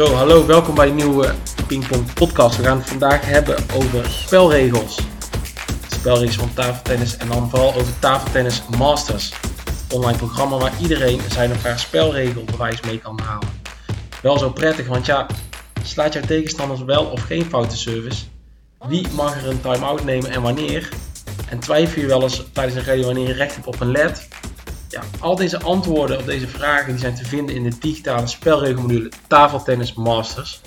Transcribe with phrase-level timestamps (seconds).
[0.00, 1.34] Zo, hallo, welkom bij een nieuwe
[1.66, 2.56] Pingpong podcast.
[2.56, 4.98] We gaan het vandaag hebben over spelregels.
[5.88, 9.32] Spelregels van tafeltennis en dan vooral over tafeltennis masters.
[9.90, 13.48] Online programma waar iedereen zijn of haar spelregelbewijs mee kan halen.
[14.22, 15.26] Wel zo prettig, want ja,
[15.82, 18.24] slaat jouw tegenstanders wel of geen foute service?
[18.88, 20.88] Wie mag er een time-out nemen en wanneer?
[21.48, 24.28] En twijfel je wel eens tijdens een rally wanneer je recht hebt op een LED?
[24.90, 29.12] Ja, al deze antwoorden op deze vragen die zijn te vinden in de digitale spelregelmodule
[29.28, 30.60] Tafeltennis Masters.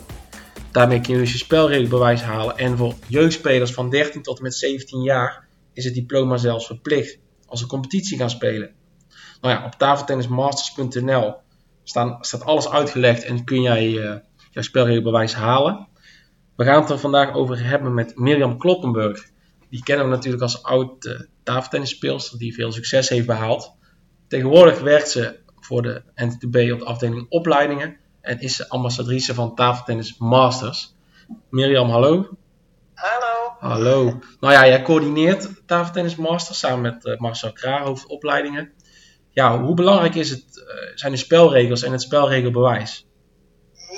[0.71, 4.55] Daarmee kun je dus je spelregelbewijs halen en voor jeugdspelers van 13 tot en met
[4.55, 8.71] 17 jaar is het diploma zelfs verplicht als ze competitie gaan spelen.
[9.41, 11.35] Nou ja, op tafeltennismasters.nl
[11.83, 14.15] staat alles uitgelegd en kun jij uh,
[14.51, 15.87] jouw spelregelbewijs halen.
[16.55, 19.25] We gaan het er vandaag over hebben met Mirjam Kloppenburg.
[19.69, 23.81] Die kennen we natuurlijk als oud uh, tafeltennisspeelster die veel succes heeft behaald.
[24.33, 29.55] Tegenwoordig werkt ze voor de NTB op de afdeling opleidingen en is ze ambassadrice van
[29.55, 30.95] Tafeltennis Masters.
[31.49, 32.37] Mirjam, hallo.
[32.93, 33.55] Hallo.
[33.59, 34.19] Hallo.
[34.39, 38.71] Nou ja, jij coördineert Tafeltennis Masters samen met uh, Marcel Kraar, hoofdopleidingen.
[39.29, 43.07] Ja, hoe belangrijk is het, uh, zijn de spelregels en het spelregelbewijs?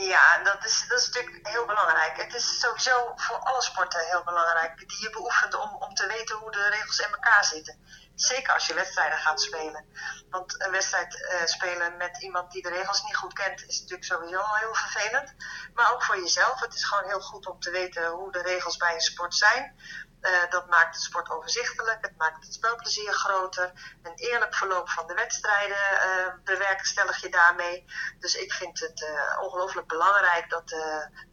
[0.02, 2.18] Ja, dat is, dat is natuurlijk heel belangrijk.
[2.18, 6.36] Het is sowieso voor alle sporten heel belangrijk die je beoefent om, om te weten
[6.36, 7.80] hoe de regels in elkaar zitten.
[8.16, 9.86] Zeker als je wedstrijden gaat spelen.
[10.30, 14.08] Want een wedstrijd uh, spelen met iemand die de regels niet goed kent is natuurlijk
[14.08, 15.36] sowieso al heel vervelend.
[15.74, 16.60] Maar ook voor jezelf.
[16.60, 19.80] Het is gewoon heel goed om te weten hoe de regels bij een sport zijn.
[20.26, 23.72] Uh, dat maakt de sport overzichtelijk, het maakt het spelplezier groter.
[24.04, 27.86] Een eerlijk verloop van de wedstrijden uh, bewerkstellig je daarmee.
[28.20, 30.76] Dus ik vind het uh, ongelooflijk belangrijk dat,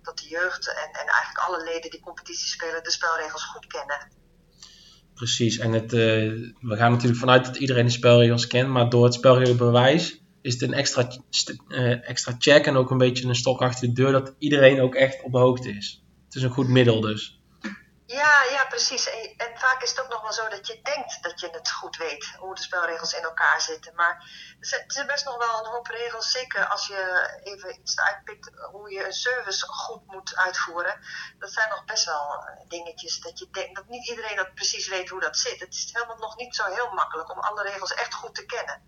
[0.03, 4.13] dat de jeugd en, en eigenlijk alle leden die competitie spelen de spelregels goed kennen.
[5.15, 9.15] Precies, en het, we gaan natuurlijk vanuit dat iedereen de spelregels kent, maar door het
[9.15, 11.08] spelregelbewijs is het een extra,
[12.02, 15.23] extra check en ook een beetje een stok achter de deur dat iedereen ook echt
[15.23, 16.05] op de hoogte is.
[16.25, 17.42] Het is een goed middel dus.
[18.12, 19.06] Ja, ja, precies.
[19.36, 21.96] En, vaak is het ook nog wel zo dat je denkt dat je het goed
[21.96, 23.95] weet hoe de spelregels in elkaar zitten.
[23.95, 24.14] Maar
[24.61, 28.90] er zijn, best nog wel een hoop regels, zeker als je even iets uitpikt hoe
[28.90, 31.01] je een service goed moet uitvoeren.
[31.39, 35.08] Dat zijn nog best wel dingetjes dat je denkt dat niet iedereen dat precies weet
[35.08, 35.61] hoe dat zit.
[35.61, 38.83] Het is helemaal nog niet zo heel makkelijk om alle regels echt goed te kennen.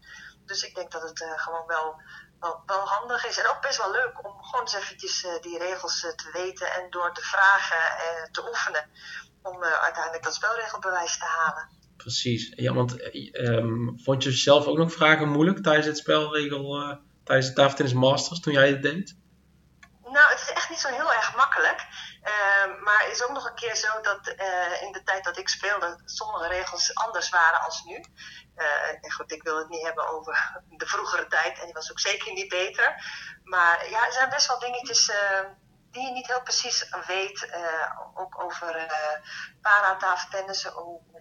[0.45, 2.01] Dus ik denk dat het uh, gewoon wel
[2.41, 3.39] wel, wel, handig is.
[3.39, 6.73] En ook best wel leuk om gewoon eens eventjes uh, die regels uh, te weten
[6.73, 8.91] en door te vragen en te oefenen.
[9.43, 11.69] Om uiteindelijk dat spelregelbewijs te halen.
[11.97, 12.53] Precies.
[12.57, 17.57] Ja, want um, vond je zelf ook nog vragen moeilijk tijdens het spelregel, tijdens het
[17.57, 19.17] tafeltennis masters toen jij het deed?
[20.03, 21.87] Nou, het is echt niet zo heel erg makkelijk.
[22.25, 25.39] Uh, maar het is ook nog een keer zo dat uh, in de tijd dat
[25.39, 28.05] ik speelde, sommige regels anders waren als nu.
[28.57, 31.91] Uh, en goed, ik wil het niet hebben over de vroegere tijd en die was
[31.91, 33.05] ook zeker niet beter.
[33.43, 35.13] Maar ja, er zijn best wel dingetjes
[35.91, 37.49] die je niet heel precies weet.
[38.15, 38.87] ook over
[39.61, 40.77] paratafeltennissen,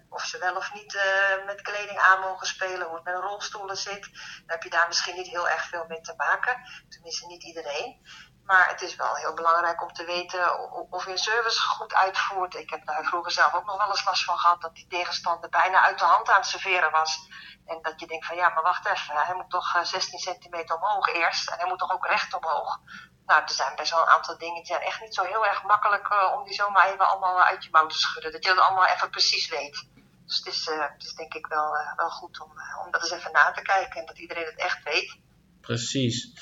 [0.10, 0.98] of ze wel of niet
[1.46, 4.04] met kleding aan mogen spelen, hoe het met rolstoelen zit.
[4.04, 6.58] Dan heb je daar misschien niet heel erg veel mee te maken.
[6.90, 8.02] Tenminste, niet iedereen.
[8.46, 12.56] Maar het is wel heel belangrijk om te weten of je een service goed uitvoert.
[12.56, 15.50] Ik heb daar vroeger zelf ook nog wel eens last van gehad dat die tegenstander
[15.50, 17.28] bijna uit de hand aan het serveren was.
[17.66, 21.08] En dat je denkt van ja, maar wacht even, hij moet toch 16 centimeter omhoog
[21.08, 22.80] eerst en hij moet toch ook recht omhoog.
[23.26, 25.64] Nou, er zijn best wel een aantal dingen die zijn echt niet zo heel erg
[25.64, 28.32] makkelijk uh, om die zomaar even allemaal uit je mouw te schudden.
[28.32, 29.88] Dat je dat allemaal even precies weet.
[30.26, 32.52] Dus het is, het is denk ik wel, wel goed om,
[32.86, 35.18] om dat eens even na te kijken en dat iedereen het echt weet.
[35.62, 36.34] Precies.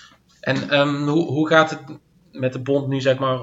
[0.41, 1.81] En um, hoe, hoe gaat het
[2.31, 3.40] met de bond nu, zeg maar,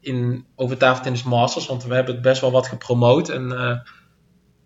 [0.00, 1.66] in, over tafeltennis masters?
[1.66, 3.28] Want we hebben het best wel wat gepromoot.
[3.28, 3.78] En uh,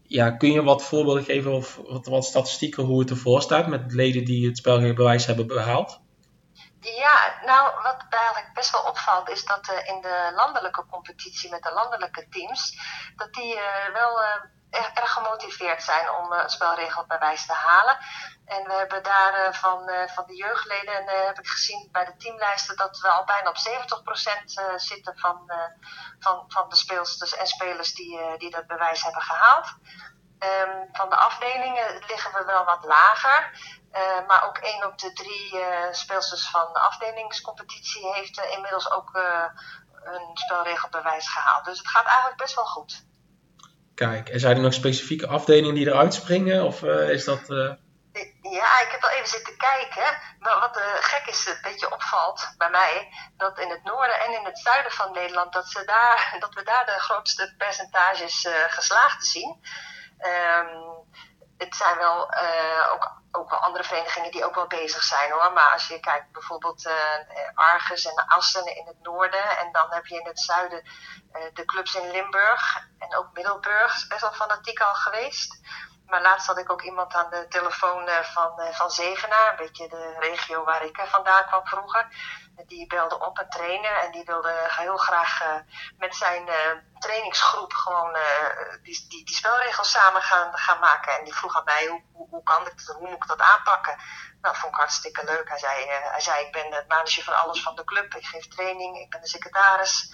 [0.02, 4.24] ja, kun je wat voorbeelden geven of wat, statistieken hoe het ervoor staat met leden
[4.24, 6.00] die het spelbewijs hebben behaald?
[6.80, 11.62] Ja, nou, wat eigenlijk best wel opvalt is dat uh, in de landelijke competitie met
[11.62, 12.78] de landelijke teams,
[13.16, 14.20] dat die uh, wel
[14.74, 17.98] erg, gemotiveerd zijn om het spelregelbewijs te halen.
[18.44, 22.04] En we hebben daar uh, van, uh, van de jeugdleden, uh, heb ik gezien bij
[22.04, 24.44] de teamlijsten, dat we al bijna op 70%
[24.76, 25.52] zitten van,
[26.18, 29.66] van, van de speelsters en spelers die, die dat bewijs hebben gehaald.
[30.38, 33.50] Um, van de afdelingen liggen we wel wat lager.
[34.26, 39.10] maar ook één op de drie speelsters van de afdelingscompetitie heeft inmiddels ook
[40.04, 41.64] een spelregelbewijs gehaald.
[41.64, 43.04] Dus het gaat eigenlijk best wel goed.
[43.94, 46.64] Kijk, en zijn er nog specifieke afdelingen die eruit springen?
[46.64, 47.40] Of is dat...
[48.42, 50.18] Ja, ik heb wel even zitten kijken.
[50.38, 54.32] Maar wat uh, gek is, een beetje opvalt bij mij, dat in het noorden en
[54.38, 59.26] in het zuiden van Nederland, dat, ze daar, dat we daar de grootste percentages geslaagd
[59.26, 59.60] zien.
[60.18, 61.06] Um,
[61.58, 62.34] het zijn wel
[62.92, 65.52] ook ook wel andere verenigingen die ook wel bezig zijn hoor.
[65.52, 66.94] Maar als je kijkt bijvoorbeeld uh,
[67.54, 69.58] Argus en Assen in het noorden.
[69.58, 72.88] En dan heb je in het zuiden uh, de clubs in Limburg.
[72.98, 75.60] En ook Middelburg is best wel fanatiek al geweest.
[76.06, 79.50] Maar laatst had ik ook iemand aan de telefoon uh, van, van Zevenaar.
[79.50, 82.06] Een beetje de regio waar ik vandaan kwam vroeger.
[82.66, 83.98] Die belde op, een trainer.
[83.98, 85.42] En die wilde heel graag
[85.98, 86.48] met zijn
[86.98, 88.16] trainingsgroep gewoon
[88.82, 91.18] die, die, die spelregels samen gaan, gaan maken.
[91.18, 93.40] En die vroeg aan mij hoe hoe, hoe kan ik dat, hoe moet ik dat
[93.40, 93.96] aanpakken?
[94.40, 95.48] Nou, vond ik hartstikke leuk.
[95.48, 98.14] Hij zei, hij zei, ik ben het manager van alles van de club.
[98.14, 100.12] Ik geef training, ik ben de secretaris.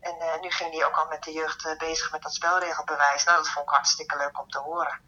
[0.00, 3.24] En uh, nu ging hij ook al met de jeugd uh, bezig met dat spelregelbewijs.
[3.24, 5.00] Nou, dat vond ik hartstikke leuk om te horen.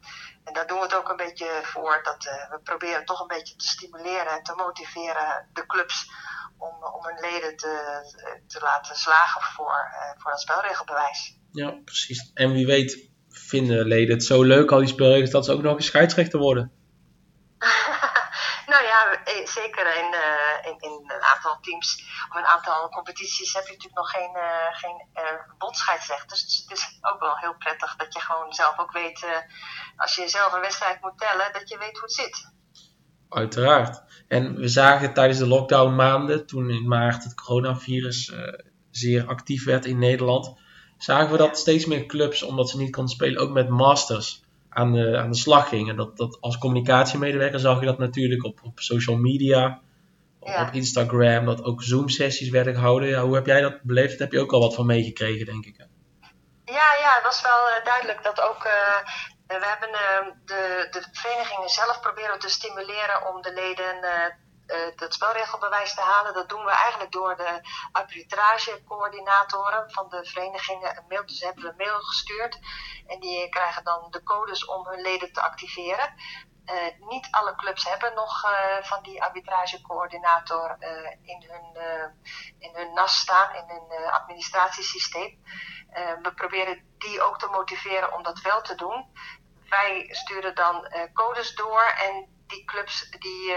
[0.45, 2.01] En daar doen we het ook een beetje voor.
[2.03, 6.11] Dat we proberen toch een beetje te stimuleren en te motiveren de clubs
[6.59, 7.75] om, om hun leden te,
[8.47, 11.39] te laten slagen voor, voor dat spelregelbewijs.
[11.53, 12.31] Ja, precies.
[12.35, 15.77] En wie weet vinden leden het zo leuk, al die spelregels, dat ze ook nog
[15.77, 16.82] een scheidsrechter worden?
[18.67, 23.53] Nou ja, eh, zeker in, uh, in, in, een aantal teams of een aantal competities
[23.53, 26.45] heb je natuurlijk nog geen, uh, geen uh, bondscheidsrechters.
[26.45, 29.27] Dus het is ook wel heel prettig dat je gewoon zelf ook weet,
[29.97, 32.51] als je zelf een wedstrijd moet tellen, dat je weet hoe het zit.
[33.29, 34.03] Uiteraard.
[34.29, 38.33] En we zagen tijdens de lockdown maanden, toen in maart het coronavirus
[38.91, 40.61] zeer actief werd in Nederland,
[40.99, 44.43] zagen we dat steeds meer clubs, omdat ze niet konden spelen, ook met masters
[44.73, 45.97] aan de, aan de slag gingen.
[45.97, 49.81] Dat, dat als communicatiemedewerker zag je dat natuurlijk op, op social media,
[50.41, 53.09] op Instagram, dat ook Zoom-sessies werden gehouden.
[53.09, 54.11] Ja, hoe heb jij dat beleefd?
[54.11, 55.77] Daar heb je ook al wat van meegekregen, denk ik.
[56.65, 58.65] Ja, ja, het was wel uh, duidelijk dat ook.
[58.65, 58.99] Uh,
[59.47, 63.97] we hebben uh, de, de verenigingen zelf proberen te stimuleren om de leden
[64.97, 66.35] het spelregelbewijs te halen.
[66.35, 67.61] Dat doen we eigenlijk door de
[67.93, 71.27] arbitragecoördinatoren van de verenigingen een mail.
[71.27, 72.59] Dus hebben we een mail gestuurd.
[73.07, 76.15] En die krijgen dan de codes om hun leden te activeren.
[76.67, 80.77] Uh, niet alle clubs hebben nog uh, van die arbitragecoördinator
[81.23, 81.77] in, hun,
[82.59, 85.43] in hun NAS staan, in hun administratiesysteem.
[86.23, 89.13] we proberen die ook te motiveren om dat wel te doen.
[89.69, 93.55] Wij sturen dan codes door en die clubs die,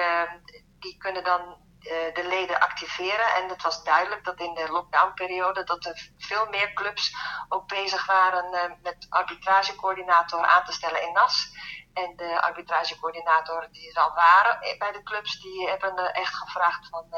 [0.79, 1.41] die kunnen dan
[1.85, 3.33] uh, de leden activeren.
[3.35, 7.15] En het was duidelijk dat in de lockdownperiode dat er veel meer clubs
[7.49, 11.51] ook bezig waren uh, met arbitragecoördinator aan te stellen in NAS.
[11.93, 17.09] En de arbitragecoördinator die er al waren bij de clubs, die hebben echt gevraagd van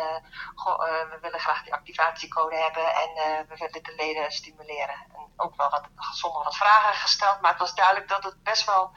[1.09, 3.09] we willen graag die activatiecode hebben en
[3.47, 5.05] we willen de leden stimuleren.
[5.15, 8.65] En ook wel wat, sommige wat vragen gesteld, maar het was duidelijk dat het best
[8.65, 8.91] wel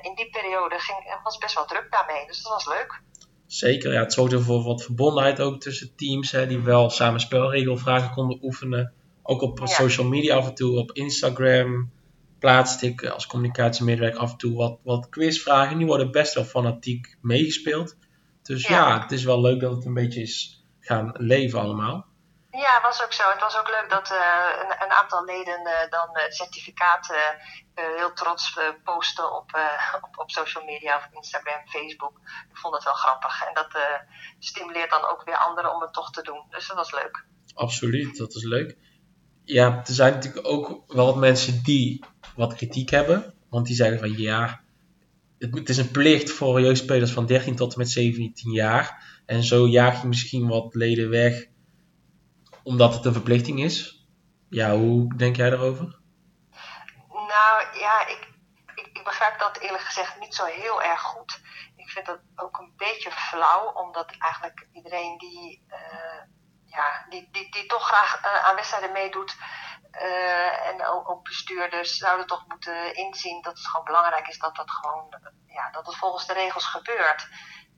[0.00, 2.26] in die periode ging, was best wel druk daarmee.
[2.26, 3.00] Dus dat was leuk.
[3.46, 8.10] Zeker, ja, het zorgde voor wat verbondenheid ook tussen teams hè, die wel samen spelregelvragen
[8.10, 8.92] konden oefenen.
[9.22, 11.90] Ook op social media af en toe, op Instagram
[12.38, 15.78] plaatste ik als communicatiemedewerker af en toe wat, wat quizvragen.
[15.78, 17.96] Die worden best wel fanatiek meegespeeld.
[18.42, 18.88] Dus ja.
[18.88, 19.02] ja.
[19.02, 22.06] het is wel leuk dat het een beetje is gaan leven allemaal.
[22.64, 23.22] Ja, was ook zo.
[23.30, 24.18] Het was ook leuk dat uh,
[24.62, 27.16] een, een, aantal leden uh, dan het certificaat uh,
[27.96, 29.50] heel trots posten op,
[30.02, 32.20] op, op, social media of Instagram, Facebook.
[32.50, 33.42] Ik vond het wel grappig.
[33.42, 33.70] En dat
[34.38, 36.42] stimuleert dan ook weer anderen om het toch te doen.
[36.50, 37.24] Dus dat was leuk.
[37.54, 38.76] Absoluut, dat is leuk.
[39.44, 42.04] Ja, er zijn natuurlijk ook wel wat mensen die
[42.36, 43.34] wat kritiek hebben.
[43.48, 44.60] Want die zeggen van ja,
[45.38, 49.04] het, het is een plicht voor jeugdspelers van 13 tot en met 17 jaar.
[49.26, 51.46] En zo jaag je misschien wat leden weg
[52.66, 54.06] omdat het een verplichting is.
[54.48, 55.98] Ja, hoe denk jij daarover?
[57.08, 58.28] Nou ja, ik,
[58.74, 61.40] ik, begrijp dat eerlijk gezegd niet zo heel erg goed.
[61.76, 66.22] Ik vind dat ook een beetje flauw, omdat eigenlijk iedereen die, uh,
[66.64, 69.36] ja, die, die, die toch graag uh, aan wedstrijden meedoet.
[69.92, 74.56] Uh, en ook, ook, bestuurders zouden toch moeten inzien dat het gewoon belangrijk is dat
[74.56, 77.28] dat gewoon, ja, dat het volgens de regels gebeurt.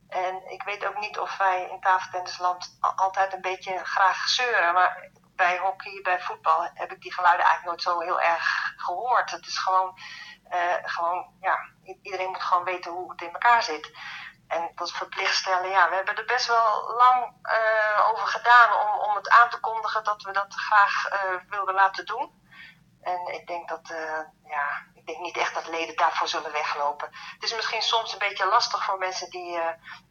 [0.09, 4.75] En ik weet ook niet of wij in tafeltennisland altijd een beetje graag zeuren.
[4.75, 9.31] Maar bij hockey, bij voetbal heb ik die geluiden eigenlijk nooit zo heel erg gehoord.
[9.31, 9.99] Het is gewoon,
[10.51, 11.59] uh, gewoon ja,
[12.03, 13.91] iedereen moet gewoon weten hoe het in elkaar zit.
[14.49, 19.01] En dat verplicht stellen, ja, we hebben er best wel lang uh, over gedaan om,
[19.09, 22.47] om het aan te kondigen dat we dat graag uh, wilden laten doen.
[23.03, 23.93] En ik denk dat,
[24.45, 27.09] ja, denk niet echt dat leden daarvoor zullen weglopen.
[27.11, 29.67] Het is misschien soms een beetje lastig voor mensen die, uh,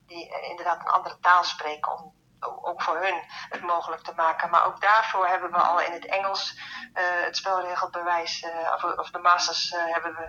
[0.06, 2.16] die uh, inderdaad een andere taal spreken, om
[2.62, 4.50] ook voor hun het mogelijk te maken.
[4.50, 6.60] Maar ook daarvoor hebben we al in het Engels
[6.94, 10.25] uh, het spelregelbewijs, of, of, de masters hebben we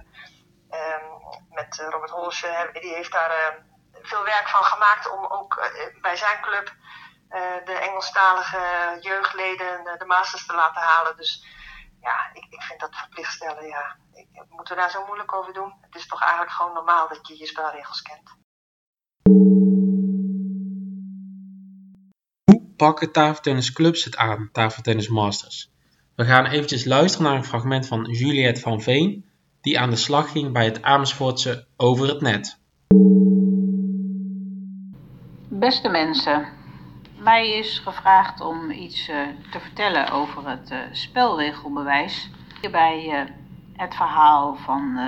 [0.76, 5.70] um, met Robert Holsje, die heeft daar veel werk van gemaakt om ook
[6.00, 6.72] bij zijn club
[7.64, 11.16] de Engelstalige jeugdleden de masters te laten halen.
[11.16, 11.46] Dus
[12.00, 13.96] ja, ik, ik vind dat verplicht stellen, ja.
[14.48, 15.72] Moeten we daar zo moeilijk over doen?
[15.80, 18.36] Het is toch eigenlijk gewoon normaal dat je je spelregels kent.
[22.44, 25.70] Hoe pakken tafeltennisclubs het aan, tafeltennis masters?
[26.14, 29.30] We gaan eventjes luisteren naar een fragment van Juliette van Veen,
[29.60, 32.58] die aan de slag ging bij het Amersfoortse Over het Net.
[35.48, 36.48] Beste mensen,
[37.16, 42.30] mij is gevraagd om iets uh, te vertellen over het uh, spelregelbewijs.
[42.70, 43.30] Bij uh,
[43.78, 44.98] het verhaal van,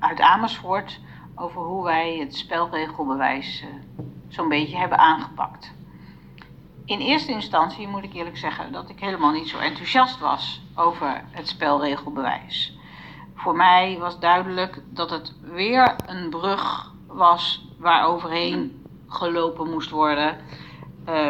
[0.00, 1.00] uit Amersfoort
[1.34, 3.64] over hoe wij het spelregelbewijs
[4.28, 5.72] zo'n beetje hebben aangepakt.
[6.84, 11.24] In eerste instantie moet ik eerlijk zeggen dat ik helemaal niet zo enthousiast was over
[11.30, 12.78] het spelregelbewijs.
[13.34, 20.36] Voor mij was duidelijk dat het weer een brug was waar overheen gelopen moest worden.
[21.08, 21.28] Uh,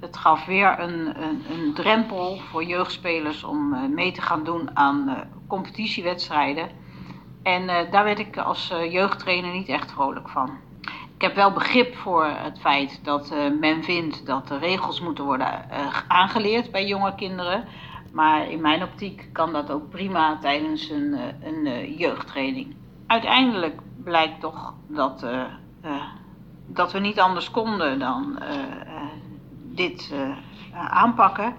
[0.00, 4.76] het gaf weer een, een, een, drempel voor jeugdspelers om uh, mee te gaan doen
[4.76, 6.68] aan uh, competitiewedstrijden.
[7.42, 10.50] En uh, daar werd ik als jeugdtrainer niet echt vrolijk van.
[11.14, 15.64] Ik heb wel begrip voor het feit dat men vindt dat de regels moeten worden
[16.08, 17.64] aangeleerd bij jonge kinderen.
[18.12, 22.74] Maar in mijn optiek kan dat ook prima tijdens een, een jeugdtraining.
[23.06, 25.24] Uiteindelijk blijkt toch dat
[26.66, 28.38] dat we niet anders konden dan
[29.74, 30.36] dit uh,
[30.90, 31.56] aanpakken.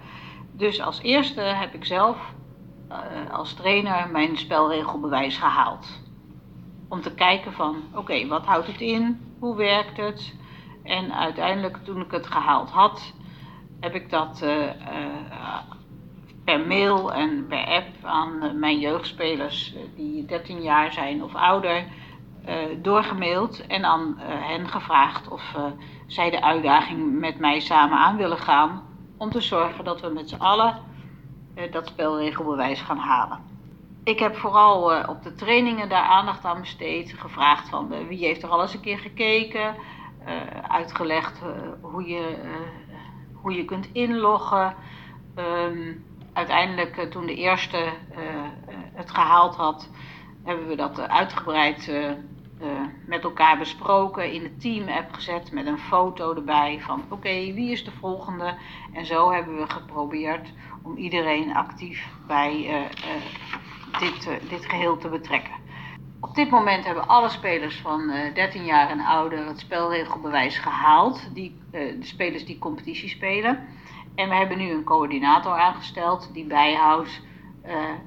[0.51, 2.17] Dus als eerste heb ik zelf
[2.89, 6.01] uh, als trainer mijn spelregelbewijs gehaald.
[6.89, 9.33] Om te kijken van, oké, wat houdt het in?
[9.39, 10.35] Hoe werkt het?
[10.83, 13.13] En uiteindelijk toen ik het gehaald had,
[13.79, 14.43] heb ik dat
[16.43, 21.85] per mail en per app aan mijn jeugdspelers die 13 jaar zijn of ouder
[22.81, 25.63] doorgemaild en aan uh, hen gevraagd of uh,
[26.07, 28.83] zij de uitdaging met mij samen aan willen gaan.
[29.17, 30.77] Om te zorgen dat we met z'n allen
[31.71, 33.39] dat spelregelbewijs gaan halen.
[34.03, 37.13] Ik heb vooral op de trainingen daar aandacht aan besteed.
[37.17, 39.75] Gevraagd van wie heeft er al eens een keer gekeken.
[40.67, 41.41] uitgelegd
[41.81, 42.37] hoe, je,
[43.33, 44.75] hoe je kunt inloggen.
[45.35, 47.93] Um, uiteindelijk toen de eerste
[48.93, 49.89] het gehaald had
[50.43, 52.09] hebben we dat uitgebreid uh,
[52.61, 52.67] uh,
[53.05, 57.83] met elkaar besproken, in de team-app gezet met een foto erbij van oké, wie is
[57.83, 58.53] de volgende?
[58.93, 62.87] En zo hebben we geprobeerd om iedereen actief bij
[63.99, 65.53] dit, dit geheel te betrekken.
[66.19, 71.55] Op dit moment hebben alle spelers van 13 jaar en ouder het spelregelbewijs gehaald, die,
[71.71, 73.67] de spelers die competitie spelen.
[74.15, 77.21] En we hebben nu een coördinator aangesteld die bijhoudt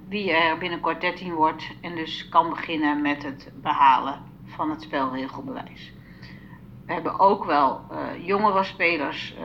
[0.09, 5.93] wie er binnenkort 13 wordt en dus kan beginnen met het behalen van het spelregelbewijs.
[6.87, 9.45] We hebben ook wel uh, jongere spelers uh,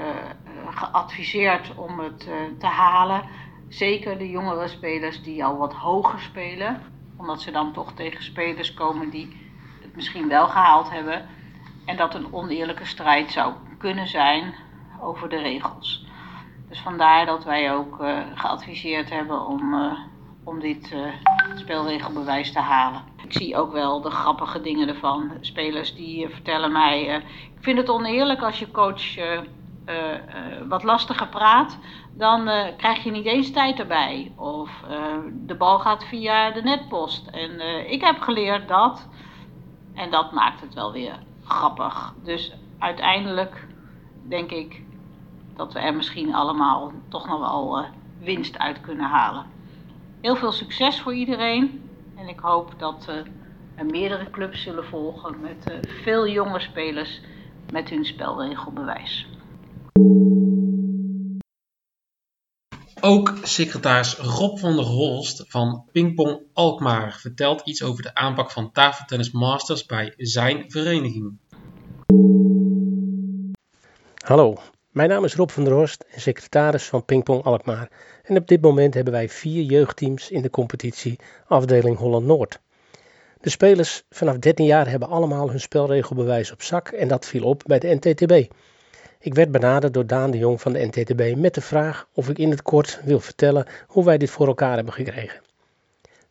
[0.69, 3.23] geadviseerd om het te halen.
[3.67, 6.81] Zeker de jongere spelers die al wat hoger spelen,
[7.17, 9.37] omdat ze dan toch tegen spelers komen die
[9.81, 11.27] het misschien wel gehaald hebben.
[11.85, 14.53] En dat een oneerlijke strijd zou kunnen zijn
[15.01, 16.08] over de regels.
[16.69, 19.99] Dus vandaar dat wij ook uh, geadviseerd hebben om, uh,
[20.43, 21.13] om dit uh,
[21.55, 23.01] spelregelbewijs te halen.
[23.23, 25.31] Ik zie ook wel de grappige dingen ervan.
[25.41, 27.03] Spelers die vertellen mij:
[27.55, 29.15] Ik vind het oneerlijk als je coach
[30.67, 31.77] wat lastiger praat,
[32.13, 34.31] dan krijg je niet eens tijd erbij.
[34.35, 34.69] Of
[35.31, 37.27] de bal gaat via de netpost.
[37.27, 37.59] En
[37.91, 39.07] ik heb geleerd dat.
[39.93, 42.13] En dat maakt het wel weer grappig.
[42.23, 43.67] Dus uiteindelijk
[44.27, 44.81] denk ik
[45.59, 47.85] dat we er misschien allemaal toch nog wel uh,
[48.19, 49.45] winst uit kunnen halen.
[50.21, 53.15] Heel veel succes voor iedereen en ik hoop dat uh,
[53.75, 57.21] er meerdere clubs zullen volgen met uh, veel jonge spelers
[57.71, 59.27] met hun spelregelbewijs.
[63.01, 68.71] Ook secretaris Rob van der Holst van Pingpong Alkmaar vertelt iets over de aanpak van
[68.71, 71.37] tafeltennis masters bij zijn vereniging.
[74.25, 74.57] Hallo,
[74.99, 77.89] mijn naam is Rob van der Horst en secretaris van Pingpong Alkmaar.
[78.23, 82.59] En op dit moment hebben wij vier jeugdteams in de competitie afdeling Holland-Noord.
[83.41, 87.63] De spelers vanaf 13 jaar hebben allemaal hun spelregelbewijs op zak en dat viel op
[87.65, 88.51] bij de NTTB.
[89.19, 92.37] Ik werd benaderd door Daan de Jong van de NTTB met de vraag of ik
[92.37, 95.41] in het kort wil vertellen hoe wij dit voor elkaar hebben gekregen.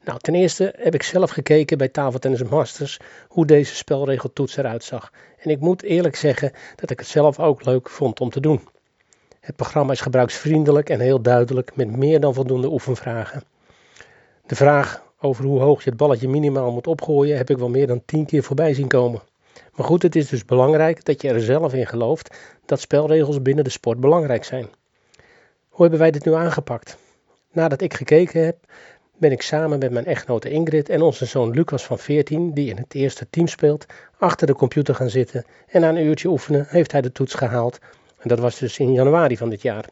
[0.09, 2.99] Nou, ten eerste heb ik zelf gekeken bij Tafeltennis Masters
[3.29, 5.13] hoe deze spelregeltoets eruit zag.
[5.39, 8.69] En ik moet eerlijk zeggen dat ik het zelf ook leuk vond om te doen.
[9.41, 13.43] Het programma is gebruiksvriendelijk en heel duidelijk met meer dan voldoende oefenvragen.
[14.47, 17.87] De vraag over hoe hoog je het balletje minimaal moet opgooien heb ik wel meer
[17.87, 19.23] dan tien keer voorbij zien komen.
[19.75, 22.37] Maar goed, het is dus belangrijk dat je er zelf in gelooft
[22.67, 24.69] dat spelregels binnen de sport belangrijk zijn.
[25.69, 26.97] Hoe hebben wij dit nu aangepakt?
[27.53, 28.57] Nadat ik gekeken heb,
[29.19, 32.77] ben ik samen met mijn echtgenote Ingrid en onze zoon Lucas van 14, die in
[32.77, 33.87] het eerste team speelt,
[34.19, 37.79] achter de computer gaan zitten en na een uurtje oefenen heeft hij de toets gehaald.
[38.19, 39.85] En dat was dus in januari van dit jaar.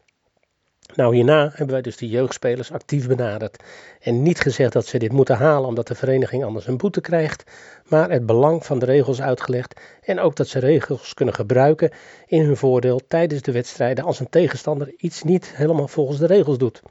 [0.95, 3.63] Nou, hierna hebben wij dus de jeugdspelers actief benaderd.
[3.99, 7.43] En niet gezegd dat ze dit moeten halen omdat de vereniging anders een boete krijgt,
[7.85, 11.91] maar het belang van de regels uitgelegd en ook dat ze regels kunnen gebruiken
[12.25, 16.57] in hun voordeel tijdens de wedstrijden als een tegenstander iets niet helemaal volgens de regels
[16.57, 16.81] doet.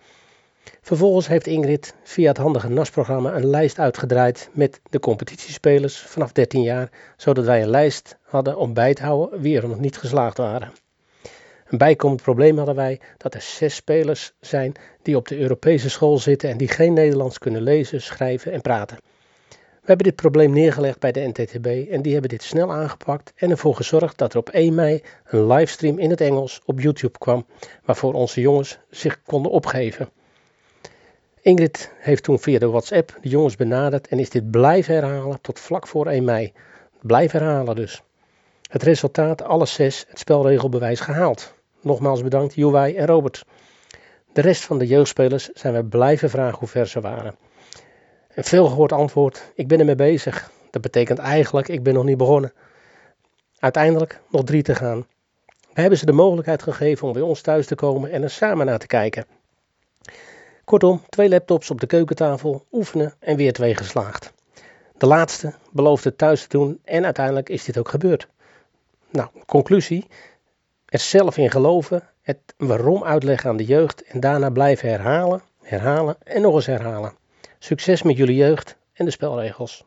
[0.81, 6.63] Vervolgens heeft Ingrid via het handige NAS-programma een lijst uitgedraaid met de competitiespelers vanaf 13
[6.63, 10.37] jaar, zodat wij een lijst hadden om bij te houden wie er nog niet geslaagd
[10.37, 10.73] waren.
[11.67, 16.19] Een bijkomend probleem hadden wij dat er zes spelers zijn die op de Europese school
[16.19, 18.97] zitten en die geen Nederlands kunnen lezen, schrijven en praten.
[19.87, 23.51] We hebben dit probleem neergelegd bij de NTTB en die hebben dit snel aangepakt en
[23.51, 27.47] ervoor gezorgd dat er op 1 mei een livestream in het Engels op YouTube kwam,
[27.85, 30.09] waarvoor onze jongens zich konden opgeven.
[31.47, 35.61] Ingrid heeft toen via de WhatsApp de jongens benaderd en is dit blijven herhalen tot
[35.61, 36.53] vlak voor 1 mei.
[37.01, 38.03] Blijf herhalen dus.
[38.71, 41.55] Het resultaat, alle zes, het spelregelbewijs gehaald.
[41.81, 43.45] Nogmaals bedankt Juwai en Robert.
[44.33, 47.37] De rest van de jeugdspelers zijn we blijven vragen hoe ver ze waren.
[48.35, 50.51] Een veelgehoord antwoord, ik ben ermee bezig.
[50.71, 52.53] Dat betekent eigenlijk, ik ben nog niet begonnen.
[53.59, 55.07] Uiteindelijk nog drie te gaan.
[55.75, 58.67] We hebben ze de mogelijkheid gegeven om bij ons thuis te komen en er samen
[58.67, 59.27] naar te kijken.
[60.67, 64.33] Kortom, twee laptops op de keukentafel, oefenen en weer twee geslaagd.
[64.99, 68.29] De laatste beloofde thuis te doen en uiteindelijk is dit ook gebeurd.
[69.11, 70.07] Nou, conclusie.
[70.87, 76.17] Er zelf in geloven, het waarom uitleggen aan de jeugd en daarna blijven herhalen, herhalen
[76.23, 77.13] en nog eens herhalen.
[77.59, 79.85] Succes met jullie jeugd en de spelregels.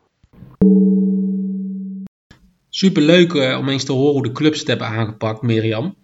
[2.69, 5.95] Super leuk uh, om eens te horen hoe de clubs het hebben aangepakt, Mirjam.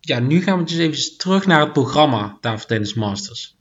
[0.00, 3.57] Ja, nu gaan we dus even terug naar het programma Tafeltennis Masters.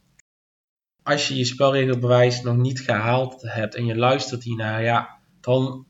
[1.07, 5.85] Als je je spelregelbewijs nog niet gehaald hebt en je luistert hiernaar, ja, dan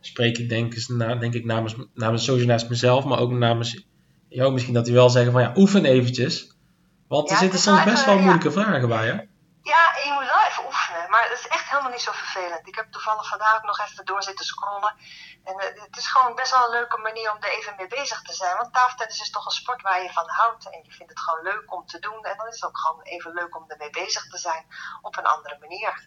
[0.00, 0.74] spreek ik denk,
[1.20, 3.84] denk ik namens, namens sowieso naast mezelf, maar ook namens
[4.28, 6.56] jou misschien dat hij wel zeggen van ja, oefen eventjes.
[7.08, 9.12] Want er zitten soms best wel moeilijke vragen bij, hè?
[9.62, 10.25] Ja, je moet
[10.96, 11.10] oefenen.
[11.10, 12.68] Maar het is echt helemaal niet zo vervelend.
[12.68, 14.94] Ik heb toevallig vandaag nog even door zitten scrollen.
[15.44, 18.22] En uh, het is gewoon best wel een leuke manier om er even mee bezig
[18.22, 18.56] te zijn.
[18.56, 20.64] Want tafeltennis is toch een sport waar je van houdt.
[20.70, 22.20] En je vindt het gewoon leuk om te doen.
[22.30, 24.64] En dan is het ook gewoon even leuk om ermee bezig te zijn.
[25.02, 26.06] Op een andere manier.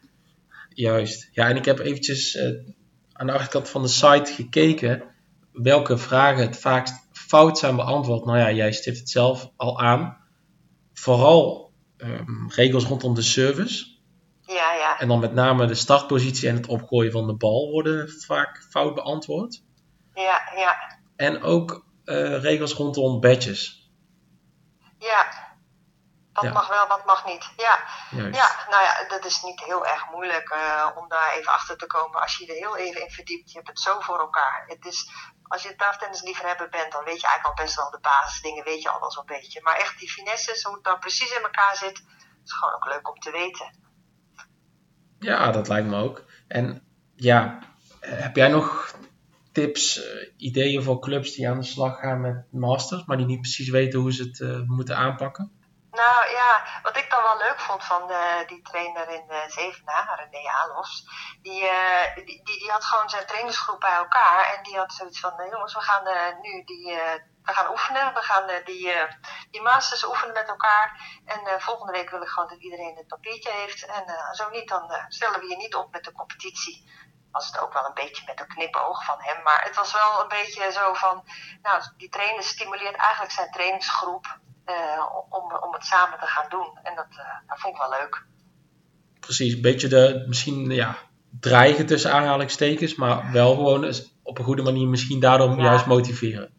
[0.69, 1.27] Juist.
[1.31, 2.43] Ja, en ik heb eventjes uh,
[3.13, 5.17] aan de achterkant van de site gekeken.
[5.51, 8.25] Welke vragen het vaakst fout zijn beantwoord.
[8.25, 10.17] Nou ja, jij stipt het zelf al aan.
[10.93, 13.98] Vooral um, regels rondom de service.
[14.89, 14.99] Ja.
[14.99, 18.95] En dan met name de startpositie en het opgooien van de bal worden vaak fout
[18.95, 19.61] beantwoord.
[20.13, 20.99] Ja, ja.
[21.15, 23.91] En ook uh, regels rondom badges.
[24.97, 25.47] Ja.
[26.33, 26.51] Wat ja.
[26.51, 27.51] mag wel, wat mag niet.
[27.57, 27.79] Ja.
[28.11, 31.87] ja, nou ja, dat is niet heel erg moeilijk uh, om daar even achter te
[31.87, 32.21] komen.
[32.21, 34.63] Als je er heel even in verdiept, je hebt het zo voor elkaar.
[34.67, 35.09] Het is,
[35.47, 38.89] als je tafeltennisliefhebber bent, dan weet je eigenlijk al best wel de basisdingen, weet je
[38.89, 39.61] al wel zo'n beetje.
[39.61, 42.03] Maar echt die finesses, hoe het dan precies in elkaar zit,
[42.43, 43.88] is gewoon ook leuk om te weten.
[45.19, 46.23] Ja, dat lijkt me ook.
[46.47, 46.81] En
[47.15, 47.59] ja,
[47.99, 48.95] heb jij nog
[49.51, 53.41] tips, uh, ideeën voor clubs die aan de slag gaan met masters, maar die niet
[53.41, 55.51] precies weten hoe ze het uh, moeten aanpakken?
[55.91, 58.11] Nou ja, wat ik dan wel leuk vond van
[58.47, 61.05] die trainer in uh, Zevenaar, René Alofs,
[61.41, 61.63] die,
[62.15, 65.73] die, die, die, had gewoon zijn trainingsgroep bij elkaar en die had zoiets van, jongens,
[65.73, 66.03] we gaan
[66.41, 66.93] nu die,
[67.43, 68.93] we gaan oefenen, we gaan die,
[69.51, 73.51] die masters oefenen met elkaar en volgende week wil ik gewoon dat iedereen het papiertje
[73.51, 76.87] heeft en zo niet, dan stellen we je niet op met de competitie
[77.31, 79.43] was het ook wel een beetje met een knipoog van hem.
[79.43, 81.23] Maar het was wel een beetje zo van,
[81.61, 84.39] nou, die trainer stimuleert eigenlijk zijn trainingsgroep
[85.29, 86.79] om, om het samen te gaan doen.
[86.83, 87.07] En dat,
[87.47, 88.25] dat vond ik wel leuk.
[89.19, 90.95] Precies, een beetje de, misschien ja,
[91.39, 95.63] dreigen tussen aanhalingstekens, maar wel gewoon op een goede manier misschien daardoor ja.
[95.63, 96.58] juist motiveren.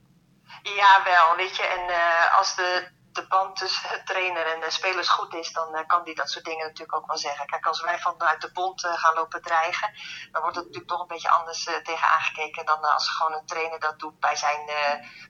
[0.62, 1.62] Ja, wel, weet je.
[1.62, 5.81] En uh, als de de band tussen trainer en de spelers goed is, dan uh,
[5.87, 7.46] kan die dat soort dingen natuurlijk ook wel zeggen.
[7.46, 9.90] Kijk, als wij vanuit de bond uh, gaan lopen dreigen,
[10.33, 13.81] dan wordt het natuurlijk toch een beetje anders tegen aangekeken dan als gewoon een trainer
[13.81, 14.66] dat doet bij zijn,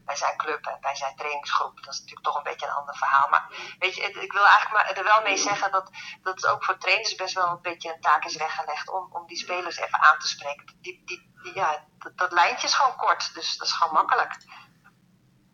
[0.04, 1.82] bij zijn club en bij zijn trainingsgroep.
[1.82, 3.28] Dat is natuurlijk toch een beetje een ander verhaal.
[3.28, 3.46] Maar
[3.78, 5.90] weet je, ik wil eigenlijk maar er wel mee zeggen dat,
[6.22, 9.26] dat het ook voor trainers best wel een beetje een taak is weggelegd om, om
[9.26, 10.66] die spelers even aan te spreken.
[10.66, 14.36] Die, die, die ja, dat, dat lijntje is gewoon kort, dus dat is gewoon makkelijk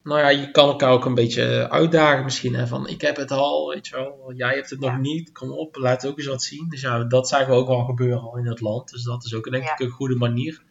[0.06, 2.54] nou ja, je kan elkaar ook een beetje uitdagen misschien.
[2.54, 5.50] Hè, van ik heb het al, weet je wel, jij hebt het nog niet, kom
[5.50, 6.68] op, laat ook eens wat zien.
[6.68, 8.90] Dus ja, dat zagen we ook wel gebeuren al in het land.
[8.90, 10.62] Dus dat is ook denk ik een goede manier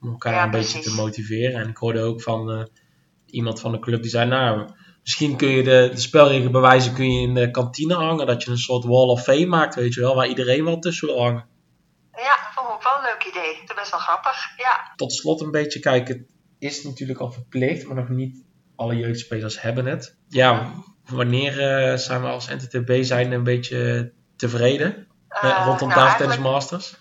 [0.00, 0.74] om elkaar ja, een precies.
[0.74, 1.60] beetje te motiveren.
[1.60, 2.64] En ik hoorde ook van uh,
[3.26, 4.68] iemand van de club die zei, nou,
[5.08, 8.26] Misschien kun je de, de spelregelbewijzen kun je in de kantine hangen.
[8.26, 10.14] Dat je een soort wall of fame maakt, weet je wel.
[10.14, 11.46] Waar iedereen wel tussen wil hangen.
[12.12, 13.52] Ja, dat vond ik ook wel een leuk idee.
[13.60, 14.92] Dat is best wel grappig, ja.
[14.96, 16.16] Tot slot een beetje kijken.
[16.16, 16.26] Het
[16.58, 18.44] is natuurlijk al verplicht, maar nog niet
[18.78, 20.16] alle jeugdspelers hebben het.
[20.28, 20.72] Ja,
[21.04, 25.08] wanneer eh, zijn we als NTTB zijn een beetje tevreden
[25.44, 26.86] uh, rondom nou, eigenlijk- Masters?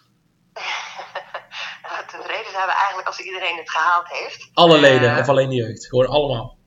[2.11, 4.49] Tevreden zijn we eigenlijk als iedereen het gehaald heeft.
[4.53, 5.87] Alle leden Eh, of alleen de jeugd?
[5.87, 6.57] Gewoon allemaal.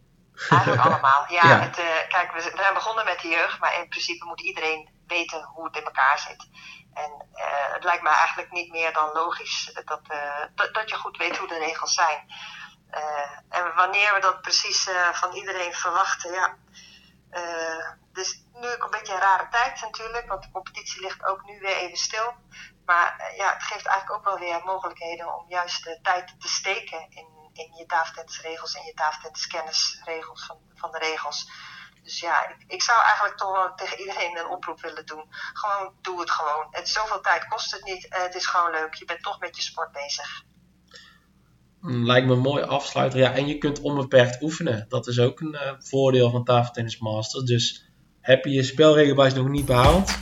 [0.48, 1.24] Eigenlijk allemaal.
[1.28, 1.60] Ja, Ja.
[1.60, 5.42] Het, eh, kijk, we, zijn begonnen met de jeugd, maar in principe moet iedereen weten
[5.54, 6.48] hoe het in elkaar zit.
[6.94, 10.96] En eh, het lijkt me eigenlijk niet meer dan logisch dat, eh, dat, dat je
[10.96, 12.18] goed weet hoe de regels zijn.
[12.90, 16.56] Eh, en wanneer we dat precies eh, van iedereen verwachten, ja.
[17.30, 21.44] Eh, dus nu ook een beetje een rare tijd natuurlijk, want de competitie ligt ook
[21.44, 22.34] nu weer even stil.
[22.84, 27.06] Maar ja, het geeft eigenlijk ook wel weer mogelijkheden om juist de tijd te steken
[27.10, 31.50] in, in je tafeltennisregels en je tafeltenniskennisregels van, van de regels.
[32.02, 35.24] Dus ja, ik, ik zou eigenlijk toch wel tegen iedereen een oproep willen doen.
[35.30, 36.66] Gewoon, doe het gewoon.
[36.70, 38.06] Het, zoveel tijd kost het niet.
[38.08, 38.94] het is gewoon leuk.
[38.94, 40.42] Je bent toch met je sport bezig.
[41.80, 43.18] Mm, Lijkt me een mooi afsluiter.
[43.18, 44.86] Ja, en je kunt onbeperkt oefenen.
[44.88, 47.44] Dat is ook een eh, voordeel van Tafeltennis Masters.
[47.44, 47.84] Dus
[48.20, 50.18] heb je je spelregelbuis nog niet behaald?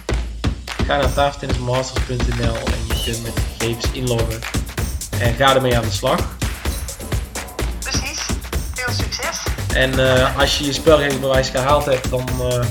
[0.67, 4.41] Ga naar tafeltennismasters.nl en je kunt met de gegevens inloggen.
[5.21, 6.37] En ga ermee aan de slag.
[7.79, 8.27] Precies.
[8.75, 9.43] Veel succes.
[9.75, 12.65] En eh, als je je spelregelbewijs gehaald hebt, dan eh,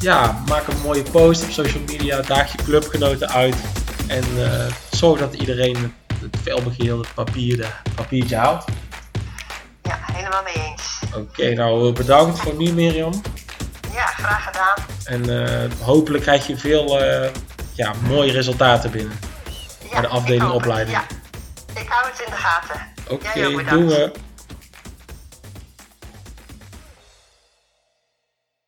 [0.00, 2.20] ja, maak een mooie post op social media.
[2.20, 3.56] Daag je clubgenoten uit.
[4.06, 5.92] En eh, zorg dat iedereen
[6.24, 8.64] het, het felbegeerde papier, papiertje haalt.
[9.82, 11.00] Ja, helemaal mee eens.
[11.16, 13.22] Oké, nou bedankt voor nu Mirjam.
[13.92, 14.74] Ja, graag gedaan.
[15.04, 17.30] En eh, hopelijk krijg je veel eh,
[17.72, 19.18] ja, mooie resultaten binnen.
[19.82, 20.96] Ja, Bij de afdeling opleiding.
[20.96, 21.04] Ja,
[21.80, 22.80] ik hou het in de gaten.
[23.08, 23.70] Oké, bedankt.
[23.70, 24.12] doen we.